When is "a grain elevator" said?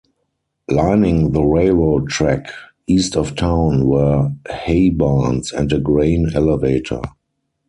5.71-7.03